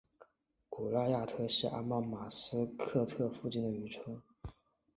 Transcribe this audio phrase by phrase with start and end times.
[0.67, 4.19] 古赖亚特是阿曼马斯喀特附近的渔村。